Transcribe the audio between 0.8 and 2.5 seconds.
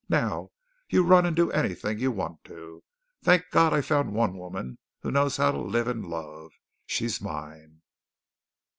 you run and do anything you want